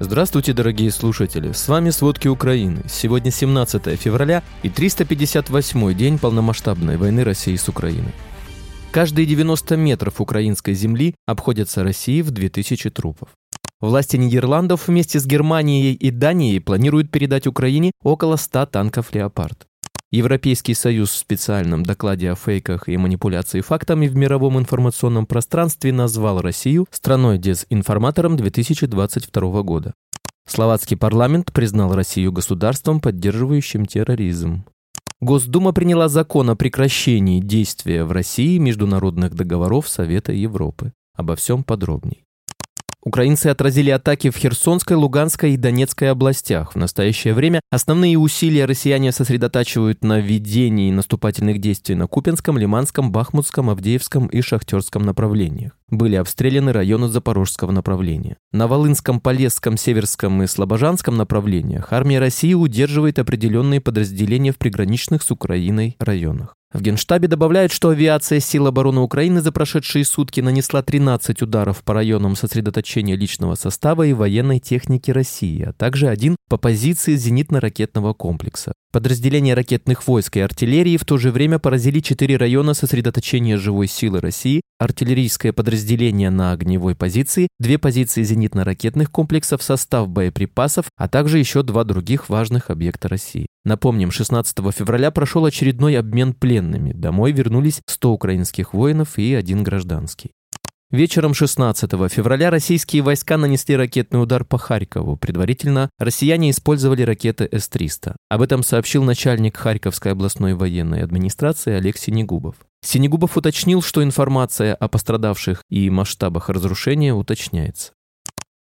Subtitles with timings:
[0.00, 1.50] Здравствуйте, дорогие слушатели!
[1.50, 2.84] С вами «Сводки Украины».
[2.88, 8.12] Сегодня 17 февраля и 358 день полномасштабной войны России с Украиной.
[8.92, 13.30] Каждые 90 метров украинской земли обходятся России в 2000 трупов.
[13.80, 19.67] Власти Нидерландов вместе с Германией и Данией планируют передать Украине около 100 танков «Леопард».
[20.10, 26.40] Европейский Союз в специальном докладе о фейках и манипуляции фактами в мировом информационном пространстве назвал
[26.40, 29.92] Россию страной-дезинформатором 2022 года.
[30.46, 34.64] Словацкий парламент признал Россию государством, поддерживающим терроризм.
[35.20, 40.94] Госдума приняла закон о прекращении действия в России международных договоров Совета Европы.
[41.14, 42.24] Обо всем подробней.
[43.08, 46.74] Украинцы отразили атаки в Херсонской, Луганской и Донецкой областях.
[46.74, 53.70] В настоящее время основные усилия россияне сосредотачивают на ведении наступательных действий на Купинском, Лиманском, Бахмутском,
[53.70, 55.72] Авдеевском и Шахтерском направлениях.
[55.88, 58.36] Были обстреляны районы Запорожского направления.
[58.52, 65.30] На Волынском, Полесском, Северском и Слобожанском направлениях армия России удерживает определенные подразделения в приграничных с
[65.30, 66.57] Украиной районах.
[66.70, 71.94] В Генштабе добавляют, что авиация сил обороны Украины за прошедшие сутки нанесла 13 ударов по
[71.94, 78.74] районам сосредоточения личного состава и военной техники России, а также один по позиции зенитно-ракетного комплекса.
[78.92, 84.20] Подразделения ракетных войск и артиллерии в то же время поразили четыре района сосредоточения живой силы
[84.20, 91.62] России, артиллерийское подразделение на огневой позиции, две позиции зенитно-ракетных комплексов, состав боеприпасов, а также еще
[91.62, 93.46] два других важных объекта России.
[93.64, 96.92] Напомним, 16 февраля прошел очередной обмен пленными.
[96.92, 100.32] Домой вернулись 100 украинских воинов и один гражданский.
[100.90, 105.18] Вечером 16 февраля российские войска нанесли ракетный удар по Харькову.
[105.18, 108.16] Предварительно россияне использовали ракеты С-300.
[108.30, 112.54] Об этом сообщил начальник Харьковской областной военной администрации Олег Синегубов.
[112.82, 117.92] Синегубов уточнил, что информация о пострадавших и масштабах разрушения уточняется.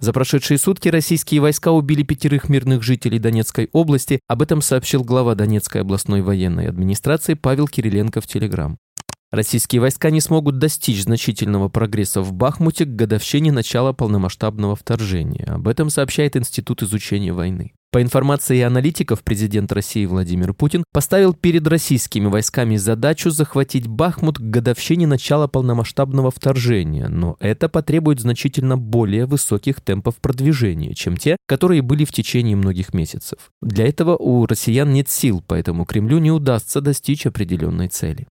[0.00, 4.20] За прошедшие сутки российские войска убили пятерых мирных жителей Донецкой области.
[4.28, 8.78] Об этом сообщил глава Донецкой областной военной администрации Павел Кириленко в Телеграм.
[9.30, 15.44] Российские войска не смогут достичь значительного прогресса в Бахмуте к годовщине начала полномасштабного вторжения.
[15.44, 17.74] Об этом сообщает Институт изучения войны.
[17.92, 24.42] По информации аналитиков, президент России Владимир Путин поставил перед российскими войсками задачу захватить Бахмут к
[24.42, 31.82] годовщине начала полномасштабного вторжения, но это потребует значительно более высоких темпов продвижения, чем те, которые
[31.82, 33.50] были в течение многих месяцев.
[33.60, 38.28] Для этого у россиян нет сил, поэтому Кремлю не удастся достичь определенной цели.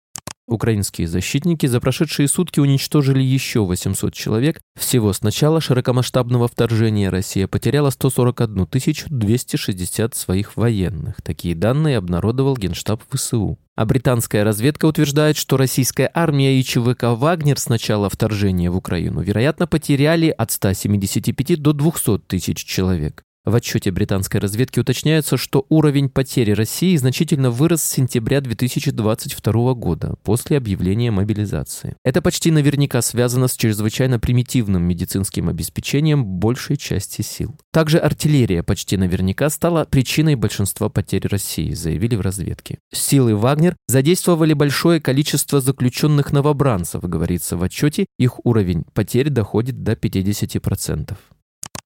[0.48, 4.62] Украинские защитники за прошедшие сутки уничтожили еще 800 человек.
[4.80, 8.66] Всего с начала широкомасштабного вторжения Россия потеряла 141
[9.10, 11.20] 260 своих военных.
[11.20, 13.58] Такие данные обнародовал Генштаб ВСУ.
[13.76, 19.20] А британская разведка утверждает, что российская армия и ЧВК «Вагнер» с начала вторжения в Украину,
[19.20, 23.22] вероятно, потеряли от 175 до 200 тысяч человек.
[23.48, 30.16] В отчете британской разведки уточняется, что уровень потери России значительно вырос с сентября 2022 года,
[30.22, 31.96] после объявления мобилизации.
[32.04, 37.56] Это почти наверняка связано с чрезвычайно примитивным медицинским обеспечением большей части сил.
[37.72, 42.80] Также артиллерия почти наверняка стала причиной большинства потерь России, заявили в разведке.
[42.92, 49.92] Силы «Вагнер» задействовали большое количество заключенных новобранцев, говорится в отчете, их уровень потерь доходит до
[49.92, 51.16] 50%.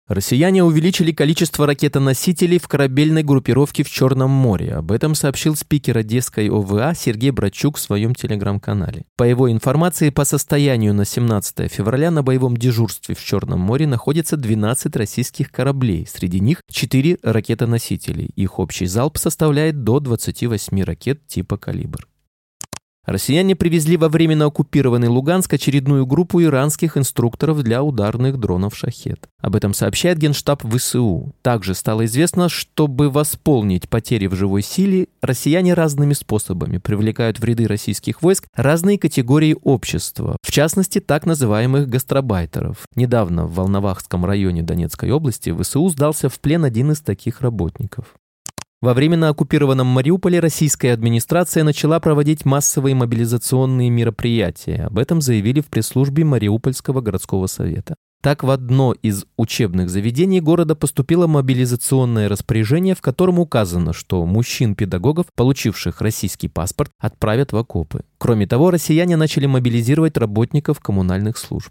[0.09, 4.75] Россияне увеличили количество ракетоносителей в корабельной группировке в Черном море.
[4.75, 9.05] Об этом сообщил спикер Одесской ОВА Сергей Брачук в своем телеграм-канале.
[9.17, 14.37] По его информации, по состоянию на 17 февраля на боевом дежурстве в Черном море находится
[14.37, 16.07] 12 российских кораблей.
[16.07, 18.27] Среди них 4 ракетоносителей.
[18.35, 22.09] Их общий залп составляет до 28 ракет типа «Калибр».
[23.05, 29.29] Россияне привезли во временно оккупированный Луганск очередную группу иранских инструкторов для ударных дронов «Шахет».
[29.41, 31.35] Об этом сообщает Генштаб ВСУ.
[31.43, 37.67] Также стало известно, чтобы восполнить потери в живой силе, россияне разными способами привлекают в ряды
[37.67, 42.87] российских войск разные категории общества, в частности, так называемых гастробайтеров.
[42.95, 48.15] Недавно в Волновахском районе Донецкой области ВСУ сдался в плен один из таких работников.
[48.83, 54.87] Во временно оккупированном Мариуполе российская администрация начала проводить массовые мобилизационные мероприятия.
[54.87, 57.95] Об этом заявили в пресс-службе Мариупольского городского совета.
[58.23, 65.27] Так, в одно из учебных заведений города поступило мобилизационное распоряжение, в котором указано, что мужчин-педагогов,
[65.37, 68.03] получивших российский паспорт, отправят в окопы.
[68.19, 71.71] Кроме того, россияне начали мобилизировать работников коммунальных служб.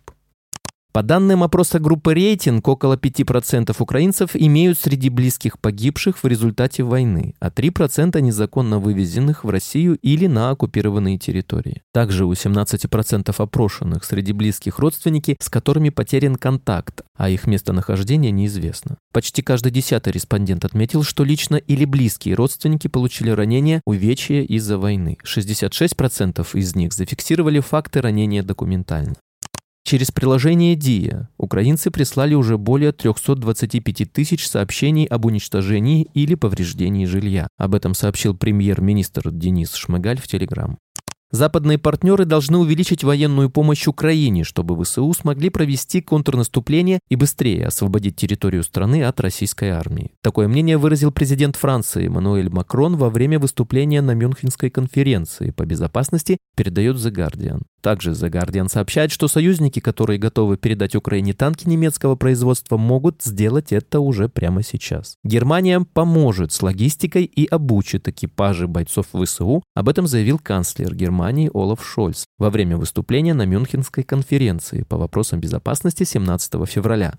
[0.93, 7.33] По данным опроса группы «Рейтинг», около 5% украинцев имеют среди близких погибших в результате войны,
[7.39, 11.81] а 3% незаконно вывезенных в Россию или на оккупированные территории.
[11.93, 18.97] Также у 17% опрошенных среди близких родственники, с которыми потерян контакт, а их местонахождение неизвестно.
[19.13, 25.17] Почти каждый десятый респондент отметил, что лично или близкие родственники получили ранения, увечья из-за войны.
[25.23, 29.15] 66% из них зафиксировали факты ранения документально.
[29.83, 37.47] Через приложение ДИА украинцы прислали уже более 325 тысяч сообщений об уничтожении или повреждении жилья.
[37.57, 40.77] Об этом сообщил премьер-министр Денис Шмыгаль в Телеграм.
[41.31, 48.17] Западные партнеры должны увеличить военную помощь Украине, чтобы ВСУ смогли провести контрнаступление и быстрее освободить
[48.17, 50.11] территорию страны от российской армии.
[50.21, 56.37] Такое мнение выразил президент Франции Эммануэль Макрон во время выступления на Мюнхенской конференции по безопасности,
[56.57, 57.61] передает The Guardian.
[57.81, 63.71] Также The Guardian сообщает, что союзники, которые готовы передать Украине танки немецкого производства, могут сделать
[63.71, 65.15] это уже прямо сейчас.
[65.23, 71.85] Германия поможет с логистикой и обучит экипажи бойцов ВСУ, об этом заявил канцлер Германии Олаф
[71.85, 77.15] Шольц во время выступления на Мюнхенской конференции по вопросам безопасности 17 февраля.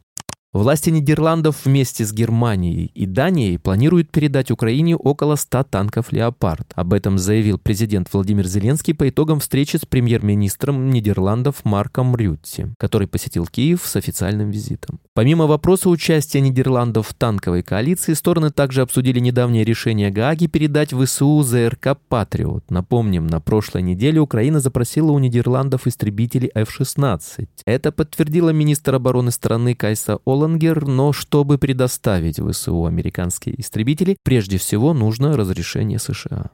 [0.52, 6.72] Власти Нидерландов вместе с Германией и Данией планируют передать Украине около 100 танков «Леопард».
[6.75, 13.08] Об этом заявил президент Владимир Зеленский по итогам встречи с премьер-министром Нидерландов Марком Рютти, который
[13.08, 15.00] посетил Киев с официальным визитом.
[15.14, 21.43] Помимо вопроса участия Нидерландов в танковой коалиции, стороны также обсудили недавнее решение Гааги передать ВСУ
[21.43, 22.70] ЗРК «Патриот».
[22.70, 27.48] Напомним, на прошлой неделе Украина запросила у Нидерландов истребители F-16.
[27.64, 34.59] Это подтвердила министр обороны страны Кайса Ола Боллингер, но чтобы предоставить ВСУ американские истребители, прежде
[34.59, 36.50] всего нужно разрешение США.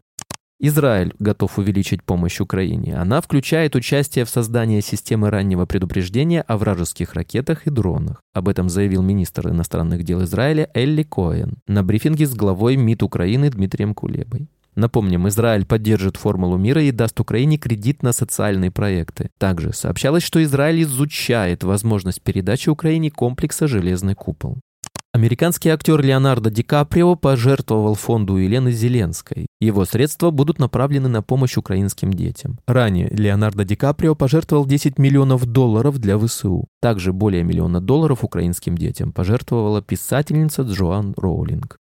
[0.61, 2.97] Израиль готов увеличить помощь Украине.
[2.97, 8.21] Она включает участие в создании системы раннего предупреждения о вражеских ракетах и дронах.
[8.35, 13.51] Об этом заявил министр иностранных дел Израиля Элли Коэн на брифинге с главой МИД Украины
[13.51, 14.49] Дмитрием Кулебой.
[14.79, 19.29] Напомним, Израиль поддержит формулу мира и даст Украине кредит на социальные проекты.
[19.37, 24.59] Также сообщалось, что Израиль изучает возможность передачи Украине комплекса «Железный купол».
[25.13, 29.49] Американский актер Леонардо Ди Каприо пожертвовал фонду Елены Зеленской.
[29.61, 32.61] Его средства будут направлены на помощь украинским детям.
[32.69, 36.69] Ранее Леонардо Ди Каприо пожертвовал 10 миллионов долларов для ВСУ.
[36.81, 41.79] Также более миллиона долларов украинским детям пожертвовала писательница Джоан Роулинг.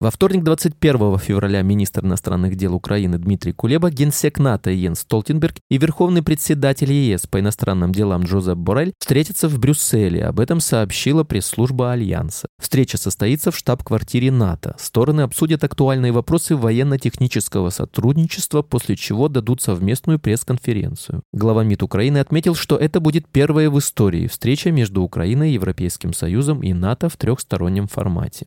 [0.00, 5.76] Во вторник, 21 февраля, министр иностранных дел Украины Дмитрий Кулеба, генсек НАТО Йенс Столтенберг и
[5.76, 10.26] верховный председатель ЕС по иностранным делам Джозеп Борель встретятся в Брюсселе.
[10.26, 12.46] Об этом сообщила пресс-служба Альянса.
[12.62, 14.76] Встреча состоится в штаб-квартире НАТО.
[14.78, 21.22] Стороны обсудят актуальные вопросы военно-технического сотрудничества, после чего дадут совместную пресс-конференцию.
[21.32, 26.62] Глава МИД Украины отметил, что это будет первая в истории встреча между Украиной, Европейским Союзом
[26.62, 28.46] и НАТО в трехстороннем формате.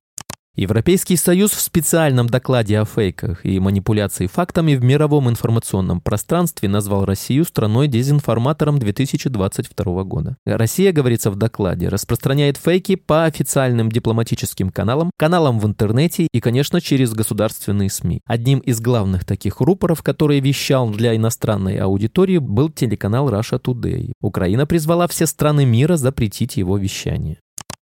[0.56, 7.06] Европейский Союз в специальном докладе о фейках и манипуляции фактами в мировом информационном пространстве назвал
[7.06, 10.36] Россию страной-дезинформатором 2022 года.
[10.46, 16.82] Россия, говорится в докладе, распространяет фейки по официальным дипломатическим каналам, каналам в интернете и, конечно,
[16.82, 18.20] через государственные СМИ.
[18.26, 24.12] Одним из главных таких рупоров, который вещал для иностранной аудитории, был телеканал Russia Today.
[24.22, 27.40] Украина призвала все страны мира запретить его вещание.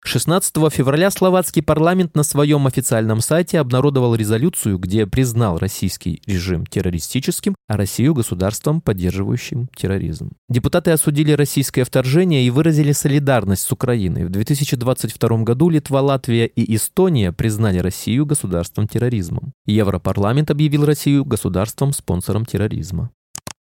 [0.06, 7.54] 16 февраля словацкий парламент на своем официальном сайте обнародовал резолюцию, где признал российский режим террористическим,
[7.68, 10.30] а Россию государством, поддерживающим терроризм.
[10.48, 14.24] Депутаты осудили российское вторжение и выразили солидарность с Украиной.
[14.24, 19.52] В 2022 году Литва, Латвия и Эстония признали Россию государством терроризмом.
[19.66, 23.10] Европарламент объявил Россию государством-спонсором терроризма.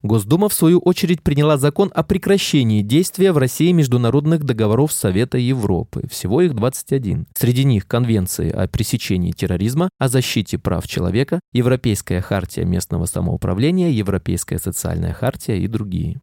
[0.03, 6.03] Госдума, в свою очередь, приняла закон о прекращении действия в России международных договоров Совета Европы.
[6.11, 7.27] Всего их 21.
[7.35, 14.59] Среди них Конвенции о пресечении терроризма, о защите прав человека, Европейская хартия местного самоуправления, Европейская
[14.59, 16.21] социальная хартия и другие.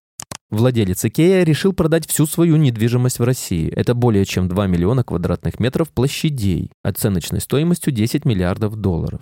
[0.50, 3.70] Владелец Икея решил продать всю свою недвижимость в России.
[3.70, 9.22] Это более чем 2 миллиона квадратных метров площадей, оценочной стоимостью 10 миллиардов долларов.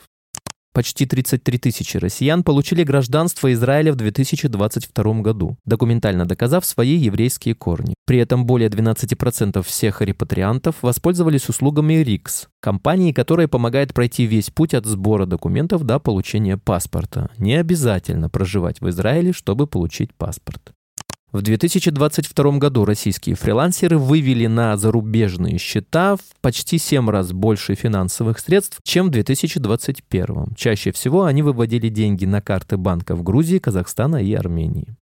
[0.77, 7.95] Почти 33 тысячи россиян получили гражданство Израиля в 2022 году, документально доказав свои еврейские корни.
[8.05, 14.75] При этом более 12% всех репатриантов воспользовались услугами РИКС, компании, которая помогает пройти весь путь
[14.75, 17.31] от сбора документов до получения паспорта.
[17.39, 20.76] Не обязательно проживать в Израиле, чтобы получить паспорт.
[21.33, 28.39] В 2022 году российские фрилансеры вывели на зарубежные счета в почти 7 раз больше финансовых
[28.39, 30.55] средств, чем в 2021.
[30.55, 34.95] Чаще всего они выводили деньги на карты банков Грузии, Казахстана и Армении.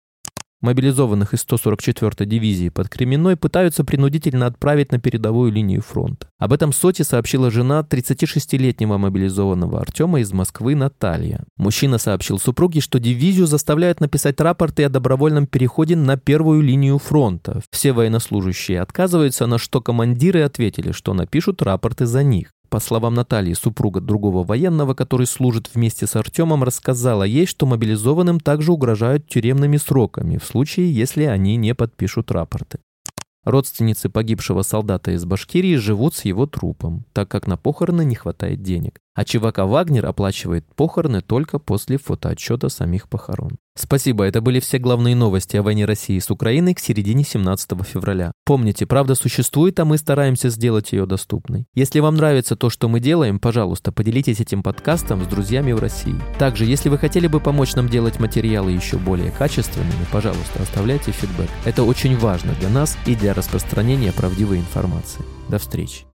[0.64, 6.30] Мобилизованных из 144-й дивизии под Кременной пытаются принудительно отправить на передовую линию фронта.
[6.40, 11.44] Об этом Соти сообщила жена 36-летнего мобилизованного Артема из Москвы Наталья.
[11.58, 17.62] Мужчина сообщил супруге, что дивизию заставляют написать рапорты о добровольном переходе на первую линию фронта.
[17.70, 22.53] Все военнослужащие отказываются, на что командиры ответили, что напишут рапорты за них.
[22.74, 28.40] По словам Натальи, супруга другого военного, который служит вместе с Артемом, рассказала ей, что мобилизованным
[28.40, 32.80] также угрожают тюремными сроками в случае, если они не подпишут рапорты.
[33.44, 38.62] Родственницы погибшего солдата из Башкирии живут с его трупом, так как на похороны не хватает
[38.62, 39.00] денег.
[39.16, 43.58] А ЧВК «Вагнер» оплачивает похороны только после фотоотчета самих похорон.
[43.76, 48.32] Спасибо, это были все главные новости о войне России с Украиной к середине 17 февраля.
[48.46, 51.66] Помните, правда существует, а мы стараемся сделать ее доступной.
[51.74, 56.16] Если вам нравится то, что мы делаем, пожалуйста, поделитесь этим подкастом с друзьями в России.
[56.38, 61.50] Также, если вы хотели бы помочь нам делать материалы еще более качественными, пожалуйста, оставляйте фидбэк.
[61.66, 65.24] Это очень важно для нас и для распространения правдивой информации.
[65.50, 66.06] До встречи.